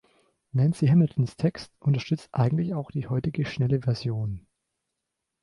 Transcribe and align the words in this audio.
Nancy 0.51 0.87
Hamiltons 0.87 1.37
Text 1.37 1.71
unterstützt 1.79 2.29
eigentlich 2.31 2.73
auch 2.73 2.89
die 2.89 3.05
heutige 3.05 3.45
schnelle 3.45 3.81
Version. 3.81 4.47